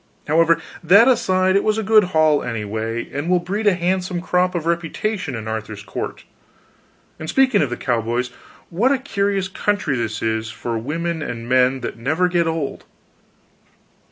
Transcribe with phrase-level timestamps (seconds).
[0.27, 4.55] However, that aside, it was a good haul, anyway, and will breed a handsome crop
[4.55, 6.23] of reputation in Arthur's court.
[7.19, 8.31] And speaking of the cowboys,
[8.71, 12.85] what a curious country this is for women and men that never get old.